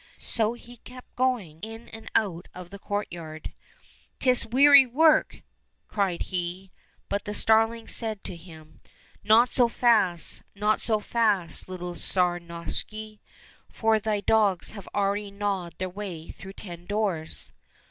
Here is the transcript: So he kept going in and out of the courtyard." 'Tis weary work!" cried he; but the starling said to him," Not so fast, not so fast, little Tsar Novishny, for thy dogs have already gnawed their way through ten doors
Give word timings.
So 0.17 0.53
he 0.53 0.77
kept 0.77 1.15
going 1.15 1.59
in 1.61 1.87
and 1.89 2.09
out 2.15 2.47
of 2.55 2.71
the 2.71 2.79
courtyard." 2.79 3.53
'Tis 4.19 4.47
weary 4.47 4.87
work!" 4.87 5.43
cried 5.89 6.23
he; 6.23 6.71
but 7.07 7.25
the 7.25 7.35
starling 7.35 7.87
said 7.87 8.23
to 8.23 8.35
him," 8.35 8.81
Not 9.23 9.49
so 9.49 9.67
fast, 9.67 10.41
not 10.55 10.81
so 10.81 10.99
fast, 10.99 11.69
little 11.69 11.93
Tsar 11.93 12.39
Novishny, 12.39 13.19
for 13.71 13.99
thy 13.99 14.21
dogs 14.21 14.71
have 14.71 14.87
already 14.95 15.29
gnawed 15.29 15.77
their 15.77 15.87
way 15.87 16.29
through 16.31 16.53
ten 16.53 16.87
doors 16.87 17.51